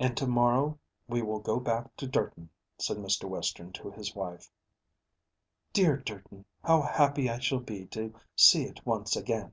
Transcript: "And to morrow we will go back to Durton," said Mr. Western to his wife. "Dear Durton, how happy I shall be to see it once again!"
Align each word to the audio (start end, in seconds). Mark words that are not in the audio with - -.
"And 0.00 0.16
to 0.16 0.26
morrow 0.26 0.78
we 1.06 1.20
will 1.20 1.40
go 1.40 1.60
back 1.60 1.94
to 1.98 2.06
Durton," 2.06 2.48
said 2.78 2.96
Mr. 2.96 3.28
Western 3.28 3.72
to 3.74 3.90
his 3.90 4.14
wife. 4.14 4.50
"Dear 5.74 5.98
Durton, 5.98 6.46
how 6.64 6.80
happy 6.80 7.28
I 7.28 7.38
shall 7.38 7.60
be 7.60 7.84
to 7.88 8.14
see 8.36 8.62
it 8.62 8.86
once 8.86 9.16
again!" 9.16 9.52